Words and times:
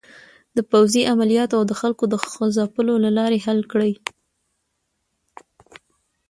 د 0.55 0.57
پوځې 0.71 1.01
عملیاتو 1.11 1.55
او 1.59 1.63
د 1.67 1.73
خلکو 1.81 2.03
د 2.09 2.15
ځپلو 2.55 2.93
له 3.05 3.09
لارې 3.17 3.43
حل 3.45 3.59
کړي. 3.71 3.93